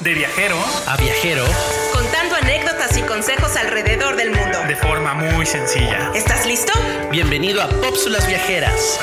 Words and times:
De 0.00 0.14
viajero 0.14 0.56
a 0.86 0.96
viajero, 0.98 1.44
contando 1.92 2.36
anécdotas 2.36 2.96
y 2.98 3.02
consejos 3.02 3.56
alrededor 3.56 4.16
del 4.16 4.30
mundo. 4.30 4.58
de 4.68 4.76
forma 4.76 5.14
muy 5.14 5.46
sencilla. 5.46 6.10
¿Estás 6.14 6.44
listo? 6.46 6.72
bienvenido 7.10 7.62
a 7.62 7.68
Pópsulas 7.68 8.26
Viajeras. 8.26 9.00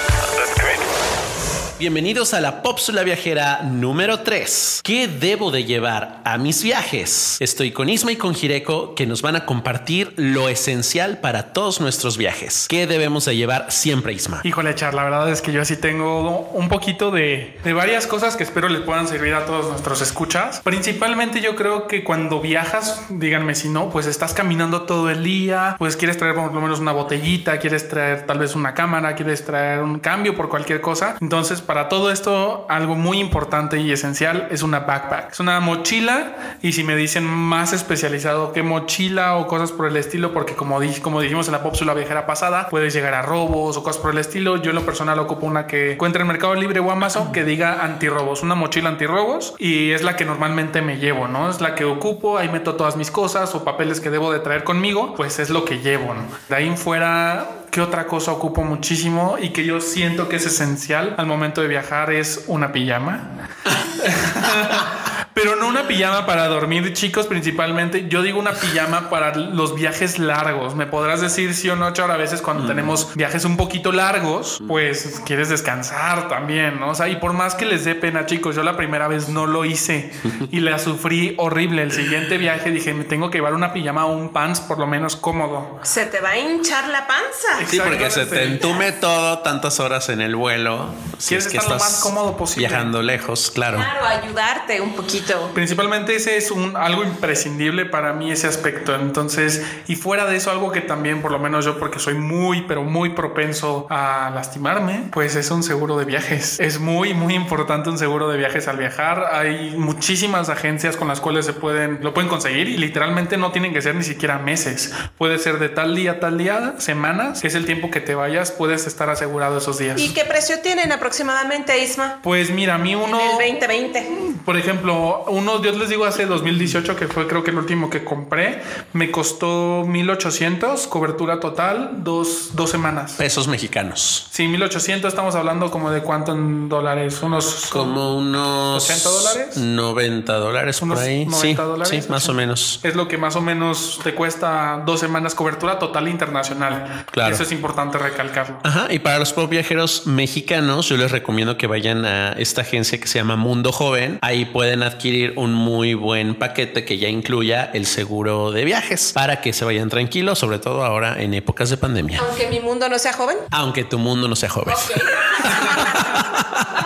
Bienvenidos 1.80 2.34
a 2.34 2.42
la 2.42 2.64
Pópsula 2.64 3.04
Viajera 3.04 3.62
número 3.62 4.22
3. 4.22 4.82
¿Qué 4.84 5.08
debo 5.08 5.52
de 5.52 5.64
llevar 5.64 6.22
a 6.26 6.40
mis 6.40 6.64
viajes? 6.64 7.38
Estoy 7.40 7.72
con 7.72 7.88
Isma 7.88 8.12
y 8.12 8.16
con 8.16 8.34
Jireko 8.34 8.96
que 8.96 9.06
nos 9.06 9.22
van 9.22 9.36
a 9.36 9.46
compartir 9.46 10.12
lo 10.16 10.50
esencial 10.50 11.20
para 11.20 11.54
todos 11.54 11.80
nuestros 11.80 12.18
viajes. 12.18 12.66
¿Qué 12.68 12.88
debemos 12.88 13.26
de 13.26 13.36
llevar 13.36 13.72
siempre, 13.72 14.14
Isma? 14.14 14.42
Híjole, 14.44 14.74
Char, 14.74 14.96
la 14.96 15.04
verdad 15.04 15.32
es 15.32 15.44
que 15.44 15.52
yo 15.52 15.64
sí 15.66 15.78
tengo 15.78 16.50
un 16.52 16.68
poquito 16.68 17.12
de, 17.12 17.60
de 17.64 17.74
varias 17.74 18.08
cosas 18.08 18.36
que 18.36 18.44
espero 18.44 18.70
les 18.70 18.82
puedan 18.82 19.08
servir 19.08 19.36
a 19.36 19.46
todos 19.46 19.70
nuestros 19.70 20.02
escuchas. 20.02 20.62
Principalmente 20.64 21.42
yo 21.42 21.56
creo 21.56 21.88
que 21.88 22.04
cuando 22.04 22.42
viajas, 22.42 23.04
díganme 23.10 23.54
si 23.54 23.70
no, 23.70 23.92
pues 23.92 24.08
estás 24.08 24.34
caminando 24.34 24.82
todo 24.88 25.12
el 25.12 25.24
día, 25.24 25.76
pues 25.78 25.96
quieres 25.96 26.18
traer 26.18 26.34
por 26.34 26.52
lo 26.52 26.60
menos 26.60 26.80
una 26.80 26.92
botellita, 26.92 27.60
quieres 27.60 27.88
traer 27.88 28.26
tal 28.26 28.40
vez 28.40 28.56
una 28.56 28.74
cámara, 28.74 29.14
quieres 29.16 29.46
traer 29.46 29.84
un 29.84 30.00
cambio 30.00 30.36
por 30.36 30.50
cualquier 30.50 30.82
cosa. 30.82 31.18
Entonces, 31.22 31.62
para 31.68 31.90
todo 31.90 32.10
esto, 32.12 32.66
algo 32.70 32.96
muy 32.96 33.20
importante 33.20 33.80
y 33.80 33.92
esencial 33.92 34.48
es 34.50 34.64
una 34.64 34.80
backpack. 34.80 35.32
Es 35.34 35.40
una 35.40 35.60
mochila 35.60 36.58
y 36.62 36.72
si 36.72 36.84
me 36.84 36.96
dicen 36.96 37.24
más 37.26 37.74
especializado 37.74 38.54
que 38.54 38.64
mochila 38.64 39.36
o 39.36 39.46
cosas 39.48 39.72
por 39.72 39.86
el 39.88 39.98
estilo, 39.98 40.34
porque 40.34 40.56
como, 40.56 40.80
di- 40.80 41.00
como 41.02 41.22
dijimos 41.22 41.48
en 41.48 41.52
la 41.52 41.62
pópsula 41.62 41.94
viajera 41.94 42.26
pasada, 42.26 42.68
puedes 42.70 42.94
llegar 42.94 43.14
a 43.14 43.22
robos 43.22 43.78
o 43.78 43.84
cosas 43.84 44.02
por 44.02 44.12
el 44.12 44.18
estilo. 44.18 44.58
Yo 44.58 44.70
en 44.72 44.76
lo 44.76 44.86
personal 44.86 45.20
ocupo 45.20 45.46
una 45.46 45.68
que 45.68 45.94
encuentre 45.94 46.22
en 46.22 46.28
Mercado 46.28 46.56
Libre 46.56 46.80
o 46.80 46.90
Amazon 46.90 47.32
que 47.32 47.44
diga 47.44 47.84
antirrobos, 47.84 48.42
una 48.42 48.56
mochila 48.56 48.90
antirrobos 48.90 49.54
y 49.60 49.92
es 49.92 50.04
la 50.04 50.16
que 50.16 50.26
normalmente 50.26 50.82
me 50.82 50.98
llevo, 50.98 51.28
¿no? 51.28 51.50
Es 51.50 51.62
la 51.62 51.76
que 51.76 51.86
ocupo, 51.86 52.38
ahí 52.38 52.50
meto 52.50 52.76
todas 52.76 52.96
mis 52.96 53.12
cosas 53.12 53.54
o 53.56 53.64
papeles 53.64 54.00
que 54.00 54.10
debo 54.10 54.32
de 54.32 54.40
traer 54.40 54.64
conmigo, 54.64 55.14
pues 55.16 55.40
es 55.40 55.50
lo 55.50 55.66
que 55.66 55.80
llevo, 55.80 56.14
¿no? 56.14 56.22
De 56.50 56.56
ahí 56.56 56.74
fuera 56.78 57.46
¿Qué 57.72 57.82
otra 57.82 58.08
cosa 58.08 58.32
ocupo 58.32 58.64
muchísimo 58.64 59.38
y 59.40 59.50
que 59.50 59.66
yo 59.66 59.82
siento 59.82 60.30
que 60.30 60.38
es 60.38 60.46
esencial 60.46 61.16
al 61.18 61.28
momento 61.28 61.62
de 61.62 61.68
viajar 61.68 62.12
es 62.12 62.46
una 62.48 62.72
pijama? 62.72 63.50
Pero 65.38 65.56
no 65.56 65.68
una 65.68 65.88
pijama 65.88 66.26
para 66.26 66.48
dormir, 66.48 66.94
chicos, 66.94 67.28
principalmente. 67.28 68.08
Yo 68.10 68.24
digo 68.24 68.40
una 68.40 68.54
pijama 68.54 69.08
para 69.12 69.36
los 69.36 69.76
viajes 69.76 70.18
largos. 70.18 70.74
Me 70.74 70.88
podrás 70.88 71.22
decir 71.22 71.54
sí 71.54 71.70
o 71.70 71.76
no, 71.76 71.94
Char, 71.94 72.10
a 72.10 72.18
veces 72.18 72.42
cuando 72.42 72.66
tenemos 72.66 73.14
viajes 73.14 73.46
un 73.46 73.56
poquito 73.56 73.92
largos, 73.92 74.60
pues 74.68 75.22
quieres 75.28 75.50
descansar 75.50 76.28
también, 76.28 76.80
¿no? 76.80 76.90
O 76.90 76.96
sea, 76.96 77.08
y 77.08 77.18
por 77.18 77.34
más 77.34 77.54
que 77.54 77.68
les 77.68 77.86
dé 77.86 77.94
pena, 77.94 78.26
chicos, 78.26 78.56
yo 78.56 78.64
la 78.64 78.76
primera 78.76 79.08
vez 79.08 79.30
no 79.30 79.46
lo 79.46 79.64
hice 79.64 80.12
y 80.52 80.60
la 80.60 80.80
sufrí 80.80 81.36
horrible. 81.38 81.84
El 81.84 81.92
siguiente 81.92 82.40
viaje 82.40 82.72
dije, 82.72 82.96
me 82.96 83.04
tengo 83.04 83.30
que 83.30 83.38
llevar 83.38 83.54
una 83.54 83.74
pijama 83.74 84.08
o 84.08 84.14
un 84.14 84.30
pants 84.30 84.60
por 84.60 84.80
lo 84.80 84.88
menos 84.88 85.16
cómodo. 85.16 85.80
Se 85.84 86.08
te 86.08 86.20
va 86.20 86.30
a 86.30 86.40
hinchar 86.40 86.88
la 86.88 87.06
panza. 87.06 87.64
Sí, 87.68 87.80
porque 87.80 88.10
se 88.10 88.26
te 88.26 88.44
entume 88.44 88.92
todo 88.94 89.38
tantas 89.40 89.80
horas 89.80 90.10
en 90.10 90.22
el 90.22 90.36
vuelo. 90.36 90.90
Si 91.20 91.30
Quieres 91.30 91.46
es 91.46 91.52
que 91.52 91.58
estar 91.60 91.74
lo 91.74 91.80
más 91.80 92.00
cómodo 92.02 92.36
posible. 92.36 92.70
Viajando 92.70 93.04
lejos, 93.04 93.52
claro. 93.52 93.78
Claro, 93.78 94.04
ayudarte 94.04 94.82
un 94.82 94.96
poquito. 94.96 95.27
Principalmente 95.54 96.16
ese 96.16 96.38
es 96.38 96.52
un, 96.52 96.76
algo 96.76 97.04
imprescindible 97.04 97.86
para 97.86 98.14
mí 98.14 98.32
ese 98.32 98.48
aspecto. 98.48 98.96
Entonces, 98.96 99.66
y 99.88 99.96
fuera 99.96 100.26
de 100.26 100.38
eso, 100.38 100.52
algo 100.52 100.72
que 100.72 100.82
también, 100.82 101.22
por 101.22 101.32
lo 101.32 101.40
menos 101.40 101.66
yo, 101.66 101.80
porque 101.80 102.00
soy 102.00 102.16
muy, 102.16 102.64
pero 102.64 102.84
muy 102.84 103.10
propenso 103.10 103.88
a 103.90 104.32
lastimarme, 104.34 105.10
pues 105.12 105.36
es 105.36 105.52
un 105.52 105.64
seguro 105.64 105.98
de 105.98 106.06
viajes. 106.06 106.60
Es 106.60 106.80
muy, 106.80 107.14
muy 107.14 107.34
importante 107.36 107.90
un 107.90 107.98
seguro 107.98 108.30
de 108.30 108.38
viajes 108.38 108.68
al 108.68 108.78
viajar. 108.78 109.30
Hay 109.34 109.76
muchísimas 109.78 110.50
agencias 110.50 110.98
con 110.98 111.08
las 111.08 111.22
cuales 111.22 111.46
se 111.46 111.54
pueden, 111.54 112.00
lo 112.02 112.14
pueden 112.14 112.30
conseguir 112.30 112.68
y 112.68 112.78
literalmente 112.78 113.38
no 113.38 113.52
tienen 113.52 113.74
que 113.74 113.82
ser 113.82 113.96
ni 113.96 114.04
siquiera 114.04 114.38
meses. 114.38 114.94
Puede 115.18 115.38
ser 115.38 115.60
de 115.60 115.70
tal 115.70 115.96
día 115.96 116.12
a 116.14 116.20
tal 116.20 116.38
día, 116.38 116.76
semanas, 116.78 117.42
que 117.42 117.48
es 117.48 117.56
el 117.56 117.66
tiempo 117.66 117.92
que 117.92 118.02
te 118.02 118.16
vayas, 118.16 118.52
puedes 118.52 118.88
estar 118.88 119.10
asegurado 119.10 119.58
esos 119.58 119.78
días. 119.78 120.00
¿Y 120.00 120.14
qué 120.14 120.26
precio 120.26 120.60
tienen 120.60 120.92
aproximadamente, 120.92 121.78
Isma? 121.82 122.20
Pues 122.24 122.50
mira, 122.50 122.76
a 122.76 122.78
mí 122.78 122.96
uno... 122.96 123.20
En 123.20 123.26
el 123.26 123.54
2020. 123.54 124.08
Por 124.46 124.58
ejemplo, 124.58 125.17
uno, 125.28 125.62
yo 125.62 125.72
les 125.72 125.90
digo 125.90 126.06
hace 126.06 126.26
2018, 126.26 126.96
que 126.96 127.08
fue 127.08 127.28
creo 127.28 127.44
que 127.44 127.52
el 127.52 127.58
último 127.58 127.90
que 127.90 128.04
compré, 128.04 128.62
me 128.94 129.12
costó 129.12 129.84
1800, 129.88 130.88
cobertura 130.88 131.40
total, 131.40 132.04
dos, 132.04 132.52
dos 132.54 132.70
semanas. 132.70 133.14
Pesos 133.14 133.48
mexicanos. 133.48 134.28
Sí, 134.32 134.48
1800, 134.48 135.10
estamos 135.10 135.36
hablando 135.36 135.72
como 135.72 135.92
de 135.92 136.02
cuánto 136.02 136.34
en 136.34 136.70
dólares, 136.70 137.22
unos 137.22 137.68
Como 137.72 138.18
unos 138.18 138.84
80 138.84 139.10
dólares. 139.10 139.58
90 139.58 140.34
dólares 140.34 140.80
por 140.80 140.90
Unos 140.90 141.00
ahí. 141.00 141.26
90 141.26 141.42
sí, 141.42 141.54
dólares, 141.54 142.06
sí, 142.06 142.10
más 142.10 142.30
o 142.30 142.34
menos. 142.34 142.80
Es 142.84 142.96
lo 142.96 143.08
que 143.08 143.18
más 143.18 143.36
o 143.36 143.42
menos 143.42 144.00
te 144.04 144.14
cuesta 144.14 144.84
dos 144.86 145.00
semanas 145.00 145.36
cobertura 145.36 145.80
total 145.80 146.08
internacional. 146.08 147.06
Claro. 147.12 147.34
Eso 147.34 147.44
es 147.44 147.52
importante 147.52 147.98
recalcarlo. 147.98 148.60
Ajá, 148.64 148.88
y 148.92 149.00
para 149.00 149.20
los 149.20 149.34
pop 149.34 149.50
viajeros 149.50 150.08
mexicanos, 150.08 150.90
yo 150.90 150.98
les 150.98 151.12
recomiendo 151.12 151.58
que 151.58 151.68
vayan 151.68 152.06
a 152.06 152.34
esta 152.34 152.62
agencia 152.62 153.00
que 153.00 153.08
se 153.08 153.20
llama 153.20 153.36
Mundo 153.36 153.72
Joven. 153.72 154.20
Ahí 154.22 154.46
pueden 154.46 154.84
adquirir 154.84 154.97
un 155.36 155.54
muy 155.54 155.94
buen 155.94 156.36
paquete 156.36 156.84
que 156.84 156.98
ya 156.98 157.08
incluya 157.08 157.70
el 157.74 157.86
seguro 157.86 158.52
de 158.52 158.66
viajes 158.66 159.12
para 159.14 159.42
que 159.42 159.54
se 159.54 159.64
vayan 159.64 159.90
tranquilos, 159.90 160.40
sobre 160.40 160.60
todo 160.60 160.84
ahora 160.84 161.22
en 161.22 161.34
épocas 161.34 161.70
de 161.70 161.78
pandemia. 161.78 162.20
Aunque 162.20 162.48
mi 162.48 162.60
mundo 162.60 162.90
no 162.90 163.00
sea 163.00 163.14
joven. 163.14 163.38
Aunque 163.52 163.84
tu 163.84 164.00
mundo 164.00 164.28
no 164.28 164.36
sea 164.36 164.50
joven. 164.50 164.76
¿Qué 164.94 165.00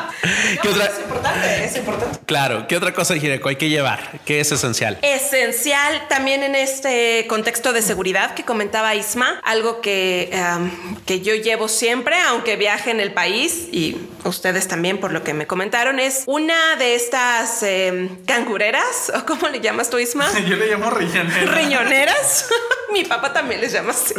No, 0.64 0.72
otra? 0.72 0.86
Es 0.86 1.00
importante, 1.00 1.66
es 1.66 1.78
importante. 1.78 2.20
Claro, 2.26 2.68
¿qué 2.68 2.78
otra 2.78 2.94
cosa, 2.94 3.16
Jireko, 3.16 3.50
hay 3.50 3.56
que 3.56 3.70
llevar? 3.70 4.20
¿Qué 4.26 4.40
es 4.40 4.52
esencial? 4.52 4.98
Esencial 5.02 6.08
también 6.10 6.44
en 6.44 6.56
este 6.56 7.26
contexto 7.28 7.74
de 7.74 7.82
seguridad 7.82 8.34
que 8.36 8.44
comentaba 8.44 8.94
Isma, 8.96 9.42
algo 9.44 9.82
que, 9.82 10.30
um, 10.34 10.96
que 11.06 11.22
yo 11.22 11.36
llevo 11.36 11.68
siempre, 11.68 12.16
aunque 12.28 12.56
viaje 12.56 12.92
en 12.92 13.00
el 13.00 13.14
país 13.14 13.68
y 13.72 13.98
ustedes 14.24 14.68
también 14.68 15.00
por 15.00 15.12
lo 15.12 15.24
que 15.24 15.34
me 15.34 15.48
comentaron, 15.48 16.00
es 16.00 16.24
una 16.28 16.76
de 16.78 16.96
estas 16.96 17.64
em, 17.64 18.24
cangureras, 18.26 19.12
o 19.16 19.26
cómo 19.26 19.48
le 19.50 19.60
llamas 19.60 19.90
tú, 19.90 19.98
Isma? 19.98 20.28
Yo 20.48 20.56
le 20.56 20.68
llamo 20.68 20.90
riñonera. 20.90 21.52
riñoneras. 21.54 22.48
Mi 22.94 23.04
papá 23.06 23.34
también 23.34 23.62
les 23.62 23.72
llama 23.72 23.92
así. 23.92 24.14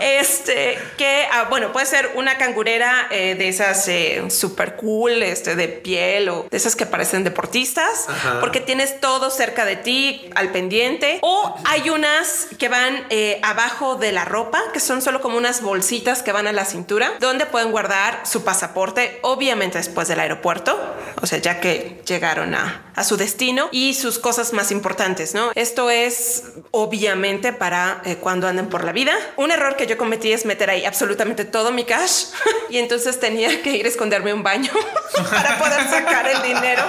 Este, 0.00 0.78
que, 0.96 1.26
ah, 1.32 1.46
bueno, 1.48 1.72
puede 1.72 1.86
ser 1.86 2.12
una 2.14 2.36
cangurera 2.38 3.08
eh, 3.10 3.34
de 3.34 3.48
esas 3.48 3.86
eh, 3.88 4.24
super 4.30 4.76
cool, 4.76 5.22
este, 5.22 5.56
de 5.56 5.68
piel 5.68 6.28
o 6.28 6.46
de 6.50 6.56
esas 6.56 6.76
que 6.76 6.86
parecen 6.86 7.24
deportistas, 7.24 8.06
porque 8.40 8.60
tienes 8.60 9.00
todo 9.00 9.30
cerca 9.30 9.64
de 9.64 9.76
ti, 9.76 10.30
al 10.34 10.50
pendiente. 10.50 11.18
O 11.22 11.54
hay 11.64 11.90
unas 11.90 12.48
que 12.58 12.68
van 12.68 13.06
eh, 13.10 13.40
abajo 13.42 13.96
de 13.96 14.12
la 14.12 14.24
ropa, 14.24 14.60
que 14.72 14.80
son 14.80 15.02
solo 15.02 15.20
como 15.20 15.36
unas 15.36 15.62
bolsitas 15.62 16.22
que 16.22 16.32
van 16.32 16.46
a 16.46 16.52
la 16.52 16.64
cintura, 16.64 17.12
donde 17.20 17.46
pueden 17.46 17.70
guardar 17.70 18.22
su 18.24 18.44
pasaporte, 18.44 19.18
obviamente 19.22 19.78
después 19.78 20.08
del 20.08 20.20
aeropuerto, 20.20 20.78
o 21.20 21.26
sea, 21.26 21.38
ya 21.38 21.60
que 21.60 22.00
llegaron 22.06 22.54
a, 22.54 22.90
a 22.94 23.04
su 23.04 23.16
destino 23.16 23.68
y 23.72 23.94
sus 23.94 24.18
cosas 24.18 24.52
más 24.52 24.70
importantes, 24.70 25.34
¿no? 25.34 25.52
Esto 25.54 25.90
es 25.90 26.44
obviamente 26.70 27.52
para 27.52 28.02
eh, 28.10 28.16
cuando 28.16 28.46
anden 28.48 28.68
por 28.68 28.84
la 28.84 28.92
vida. 28.92 29.12
Un 29.36 29.50
error 29.50 29.76
que 29.76 29.86
yo 29.86 29.96
cometí 29.96 30.32
es 30.32 30.44
meter 30.44 30.70
ahí 30.70 30.84
absolutamente 30.84 31.44
todo 31.44 31.72
mi 31.72 31.84
cash 31.84 32.24
y 32.70 32.78
entonces 32.78 33.18
tenía 33.20 33.62
que 33.62 33.70
ir 33.70 33.86
a 33.86 33.88
esconderme 33.88 34.32
un 34.34 34.42
baño 34.42 34.70
para 35.30 35.58
poder 35.58 35.82
sacar 35.88 36.28
el 36.28 36.42
dinero 36.42 36.82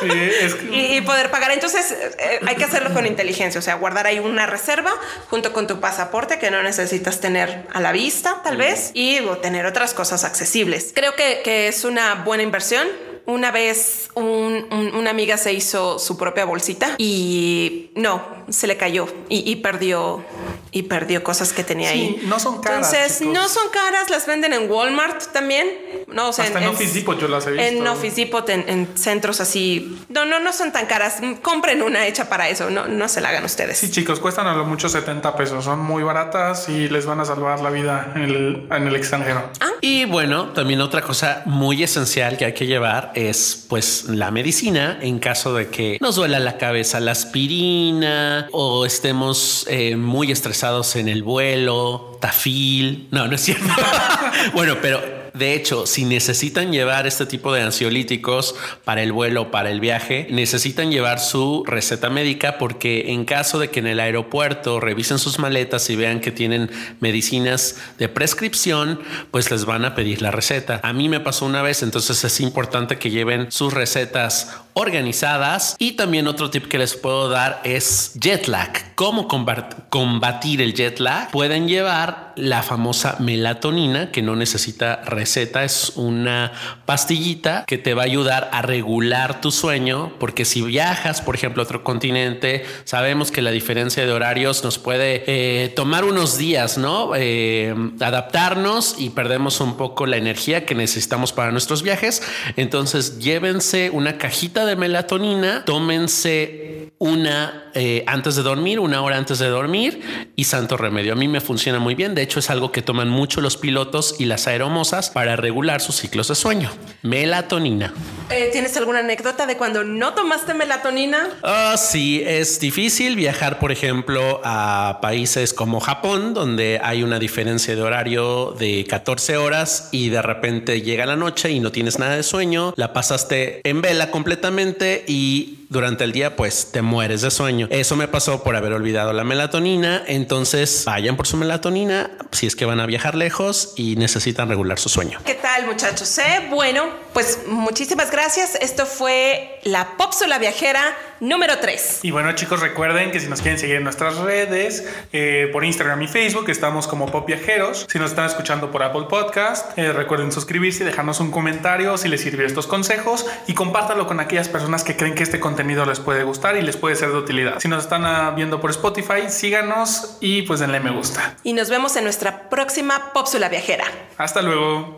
Sí, 0.00 0.08
es 0.12 0.54
que- 0.54 0.66
y, 0.76 0.96
y 0.98 1.00
poder 1.00 1.30
pagar. 1.30 1.50
Entonces 1.50 1.90
eh, 2.18 2.40
hay 2.46 2.54
que 2.56 2.64
hacerlo 2.64 2.92
con 2.94 3.04
inteligencia, 3.06 3.58
o 3.58 3.62
sea, 3.62 3.74
guardar 3.74 4.06
ahí 4.06 4.18
una 4.20 4.46
reserva 4.46 4.92
junto 5.28 5.52
con 5.52 5.66
tu 5.66 5.80
pasaporte 5.80 6.38
que 6.38 6.50
no 6.50 6.62
necesitas 6.62 7.20
tener 7.20 7.66
a 7.72 7.80
la 7.80 7.90
vista, 7.92 8.40
tal 8.44 8.56
vez, 8.56 8.90
y 8.94 9.18
o 9.20 9.38
tener 9.38 9.66
otras 9.66 9.94
cosas 9.94 10.24
accesibles. 10.24 10.92
Creo 10.94 11.14
que, 11.16 11.40
que 11.42 11.68
es 11.68 11.84
una 11.84 12.14
buena 12.16 12.42
inversión. 12.42 12.86
Una 13.28 13.50
vez 13.50 14.08
un- 14.14 14.66
un- 14.70 14.94
una 14.94 15.10
amiga 15.10 15.36
se 15.36 15.52
hizo 15.52 15.98
su 15.98 16.16
propia 16.16 16.46
bolsita 16.46 16.94
y 16.96 17.90
no, 17.94 18.22
se 18.48 18.66
le 18.66 18.78
cayó 18.78 19.06
y 19.28 19.56
perdió 19.56 20.24
y 20.70 20.82
perdió 20.84 21.22
cosas 21.22 21.52
que 21.52 21.64
tenía 21.64 21.90
Sí, 21.92 21.98
ahí. 21.98 22.22
no 22.26 22.38
son 22.38 22.60
caras, 22.60 22.92
Entonces, 22.92 23.18
chicos. 23.18 23.34
no 23.34 23.48
son 23.48 23.68
caras, 23.70 24.10
las 24.10 24.26
venden 24.26 24.52
en 24.52 24.70
Walmart 24.70 25.32
también. 25.32 25.66
No, 26.08 26.28
o 26.28 26.32
sea, 26.32 26.44
Hasta 26.46 26.60
en 26.62 26.68
Office 26.68 26.94
Depot 26.94 27.18
yo 27.20 27.28
las 27.28 27.46
he 27.46 27.50
visto. 27.52 27.66
En 27.66 27.86
Office 27.86 28.16
Depot, 28.16 28.48
en, 28.48 28.64
en 28.68 28.88
centros 28.96 29.40
así. 29.40 29.98
No, 30.08 30.24
no, 30.24 30.40
no 30.40 30.52
son 30.52 30.72
tan 30.72 30.86
caras. 30.86 31.16
Compren 31.42 31.82
una 31.82 32.06
hecha 32.06 32.28
para 32.28 32.48
eso. 32.48 32.70
No, 32.70 32.86
no 32.88 33.08
se 33.08 33.20
la 33.20 33.28
hagan 33.28 33.44
ustedes. 33.44 33.78
Sí, 33.78 33.90
chicos, 33.90 34.18
cuestan 34.20 34.46
a 34.46 34.54
lo 34.54 34.64
mucho 34.64 34.88
70 34.88 35.36
pesos. 35.36 35.64
Son 35.64 35.80
muy 35.80 36.02
baratas 36.02 36.68
y 36.68 36.88
les 36.88 37.04
van 37.06 37.20
a 37.20 37.24
salvar 37.24 37.60
la 37.60 37.70
vida 37.70 38.12
en 38.14 38.22
el, 38.22 38.66
en 38.70 38.86
el 38.86 38.96
extranjero. 38.96 39.50
Y 39.80 40.06
bueno, 40.06 40.48
también 40.52 40.80
otra 40.80 41.02
cosa 41.02 41.42
muy 41.46 41.82
esencial 41.82 42.36
que 42.38 42.46
hay 42.46 42.54
que 42.54 42.66
llevar 42.66 43.12
es 43.14 43.66
pues 43.68 44.04
la 44.04 44.30
medicina 44.30 44.98
en 45.02 45.18
caso 45.18 45.54
de 45.54 45.68
que 45.68 45.98
nos 46.00 46.16
duela 46.16 46.38
la 46.40 46.56
cabeza 46.58 47.00
la 47.00 47.12
aspirina 47.12 48.48
o 48.52 48.86
estemos 48.86 49.66
eh, 49.68 49.96
muy 49.96 50.32
estresados 50.32 50.58
en 50.94 51.08
el 51.08 51.22
vuelo, 51.22 52.18
tafil. 52.20 53.08
No, 53.10 53.26
no 53.26 53.34
es 53.34 53.40
cierto. 53.40 53.68
bueno, 54.52 54.76
pero 54.82 55.00
De 55.38 55.54
hecho, 55.54 55.86
si 55.86 56.04
necesitan 56.04 56.72
llevar 56.72 57.06
este 57.06 57.24
tipo 57.24 57.52
de 57.52 57.62
ansiolíticos 57.62 58.56
para 58.84 59.02
el 59.04 59.12
vuelo, 59.12 59.52
para 59.52 59.70
el 59.70 59.78
viaje, 59.78 60.26
necesitan 60.30 60.90
llevar 60.90 61.20
su 61.20 61.64
receta 61.64 62.10
médica 62.10 62.58
porque 62.58 63.12
en 63.12 63.24
caso 63.24 63.60
de 63.60 63.70
que 63.70 63.78
en 63.78 63.86
el 63.86 64.00
aeropuerto 64.00 64.80
revisen 64.80 65.18
sus 65.18 65.38
maletas 65.38 65.90
y 65.90 65.96
vean 65.96 66.20
que 66.20 66.32
tienen 66.32 66.70
medicinas 66.98 67.76
de 67.98 68.08
prescripción, 68.08 69.00
pues 69.30 69.50
les 69.52 69.64
van 69.64 69.84
a 69.84 69.94
pedir 69.94 70.22
la 70.22 70.32
receta. 70.32 70.80
A 70.82 70.92
mí 70.92 71.08
me 71.08 71.20
pasó 71.20 71.46
una 71.46 71.62
vez, 71.62 71.84
entonces 71.84 72.24
es 72.24 72.40
importante 72.40 72.98
que 72.98 73.10
lleven 73.10 73.52
sus 73.52 73.72
recetas 73.72 74.62
organizadas. 74.78 75.74
Y 75.78 75.92
también 75.92 76.28
otro 76.28 76.50
tip 76.50 76.66
que 76.66 76.78
les 76.78 76.94
puedo 76.94 77.28
dar 77.28 77.60
es 77.64 78.12
jet 78.14 78.46
lag. 78.46 78.94
¿Cómo 78.94 79.28
combatir 79.28 80.62
el 80.62 80.74
jet 80.74 81.00
lag? 81.00 81.30
Pueden 81.30 81.68
llevar 81.68 82.32
la 82.36 82.62
famosa 82.62 83.16
melatonina 83.18 84.10
que 84.10 84.22
no 84.22 84.36
necesita 84.36 85.02
receta. 85.04 85.64
Es 85.64 85.92
una 85.96 86.52
pastillita 86.86 87.64
que 87.66 87.78
te 87.78 87.94
va 87.94 88.02
a 88.02 88.04
ayudar 88.06 88.48
a 88.52 88.62
regular 88.62 89.40
tu 89.40 89.50
sueño 89.50 90.12
porque 90.18 90.44
si 90.44 90.62
viajas, 90.62 91.20
por 91.20 91.34
ejemplo, 91.34 91.62
a 91.62 91.64
otro 91.64 91.82
continente, 91.84 92.64
sabemos 92.84 93.30
que 93.30 93.42
la 93.42 93.50
diferencia 93.50 94.06
de 94.06 94.12
horarios 94.12 94.62
nos 94.64 94.78
puede 94.78 95.24
eh, 95.26 95.68
tomar 95.70 96.04
unos 96.04 96.38
días, 96.38 96.78
¿no? 96.78 97.12
Eh, 97.16 97.74
adaptarnos 98.00 98.96
y 98.98 99.10
perdemos 99.10 99.60
un 99.60 99.76
poco 99.76 100.06
la 100.06 100.16
energía 100.16 100.64
que 100.64 100.74
necesitamos 100.74 101.32
para 101.32 101.50
nuestros 101.50 101.82
viajes. 101.82 102.22
Entonces 102.56 103.18
llévense 103.18 103.90
una 103.90 104.18
cajita 104.18 104.64
de 104.64 104.67
melatonina, 104.76 105.64
tómense 105.64 106.67
una 106.98 107.70
eh, 107.74 108.02
antes 108.06 108.34
de 108.34 108.42
dormir, 108.42 108.80
una 108.80 109.02
hora 109.02 109.16
antes 109.16 109.38
de 109.38 109.46
dormir 109.48 110.30
y 110.34 110.44
santo 110.44 110.76
remedio. 110.76 111.12
A 111.12 111.16
mí 111.16 111.28
me 111.28 111.40
funciona 111.40 111.78
muy 111.78 111.94
bien. 111.94 112.14
De 112.14 112.22
hecho, 112.22 112.40
es 112.40 112.50
algo 112.50 112.72
que 112.72 112.82
toman 112.82 113.08
mucho 113.08 113.40
los 113.40 113.56
pilotos 113.56 114.16
y 114.18 114.24
las 114.24 114.48
aeromosas 114.48 115.10
para 115.10 115.36
regular 115.36 115.80
sus 115.80 115.96
ciclos 115.96 116.28
de 116.28 116.34
sueño. 116.34 116.70
Melatonina. 117.02 117.94
Eh, 118.30 118.50
¿Tienes 118.52 118.76
alguna 118.76 118.98
anécdota 118.98 119.46
de 119.46 119.56
cuando 119.56 119.84
no 119.84 120.14
tomaste 120.14 120.54
melatonina? 120.54 121.28
Ah, 121.42 121.76
sí, 121.78 122.22
es 122.26 122.58
difícil 122.58 123.14
viajar, 123.16 123.58
por 123.58 123.70
ejemplo, 123.70 124.40
a 124.44 124.98
países 125.00 125.54
como 125.54 125.80
Japón, 125.80 126.34
donde 126.34 126.80
hay 126.82 127.04
una 127.04 127.18
diferencia 127.18 127.76
de 127.76 127.82
horario 127.82 128.56
de 128.58 128.84
14 128.88 129.36
horas 129.36 129.88
y 129.92 130.08
de 130.08 130.20
repente 130.20 130.82
llega 130.82 131.06
la 131.06 131.16
noche 131.16 131.50
y 131.50 131.60
no 131.60 131.70
tienes 131.70 131.98
nada 131.98 132.16
de 132.16 132.22
sueño, 132.22 132.74
la 132.76 132.92
pasaste 132.92 133.60
en 133.64 133.80
vela 133.80 134.10
completamente 134.10 135.04
y 135.06 135.57
durante 135.68 136.04
el 136.04 136.12
día 136.12 136.36
pues 136.36 136.70
te 136.72 136.82
mueres 136.82 137.22
de 137.22 137.30
sueño. 137.30 137.68
Eso 137.70 137.96
me 137.96 138.08
pasó 138.08 138.42
por 138.42 138.56
haber 138.56 138.72
olvidado 138.72 139.12
la 139.12 139.24
melatonina. 139.24 140.02
Entonces 140.06 140.84
vayan 140.86 141.16
por 141.16 141.26
su 141.26 141.36
melatonina 141.36 142.10
si 142.32 142.46
es 142.46 142.56
que 142.56 142.64
van 142.64 142.80
a 142.80 142.86
viajar 142.86 143.14
lejos 143.14 143.74
y 143.76 143.96
necesitan 143.96 144.48
regular 144.48 144.78
su 144.78 144.88
sueño. 144.88 145.20
¿Qué 145.24 145.34
tal 145.34 145.66
muchachos? 145.66 146.18
Eh? 146.18 146.46
Bueno, 146.50 146.84
pues 147.12 147.40
muchísimas 147.46 148.10
gracias. 148.10 148.56
Esto 148.60 148.86
fue 148.86 149.60
la 149.64 149.96
Pópsula 149.96 150.38
Viajera 150.38 150.82
número 151.20 151.58
3. 151.58 152.00
Y 152.02 152.10
bueno 152.10 152.32
chicos, 152.32 152.60
recuerden 152.60 153.10
que 153.10 153.20
si 153.20 153.28
nos 153.28 153.40
quieren 153.40 153.58
seguir 153.58 153.76
en 153.76 153.84
nuestras 153.84 154.16
redes, 154.18 154.86
eh, 155.12 155.48
por 155.52 155.64
Instagram 155.64 156.02
y 156.02 156.08
Facebook, 156.08 156.48
estamos 156.48 156.86
como 156.86 157.06
Pop 157.06 157.26
Viajeros. 157.26 157.86
Si 157.90 157.98
nos 157.98 158.10
están 158.10 158.26
escuchando 158.26 158.70
por 158.70 158.82
Apple 158.82 159.06
Podcast, 159.08 159.78
eh, 159.78 159.92
recuerden 159.92 160.32
suscribirse 160.32 160.82
y 160.82 160.86
dejarnos 160.86 161.20
un 161.20 161.30
comentario 161.30 161.96
si 161.96 162.08
les 162.08 162.20
sirvió 162.20 162.46
estos 162.46 162.66
consejos 162.66 163.26
y 163.46 163.54
compártalo 163.54 164.06
con 164.06 164.20
aquellas 164.20 164.48
personas 164.48 164.84
que 164.84 164.96
creen 164.96 165.14
que 165.14 165.22
este 165.22 165.40
contenido 165.40 165.84
les 165.86 166.00
puede 166.00 166.24
gustar 166.24 166.56
y 166.56 166.62
les 166.62 166.76
puede 166.76 166.96
ser 166.96 167.10
de 167.10 167.18
utilidad. 167.18 167.58
Si 167.58 167.68
nos 167.68 167.84
están 167.84 168.04
ah, 168.04 168.32
viendo 168.34 168.60
por 168.60 168.70
Spotify, 168.70 169.28
síganos 169.28 170.16
y 170.20 170.42
pues 170.42 170.60
denle 170.60 170.80
me 170.80 170.90
gusta. 170.90 171.36
Y 171.42 171.52
nos 171.52 171.70
vemos 171.70 171.96
en 171.96 172.04
nuestra 172.04 172.48
próxima 172.48 173.12
Pópsula 173.12 173.48
Viajera. 173.48 173.84
Hasta 174.16 174.42
luego. 174.42 174.96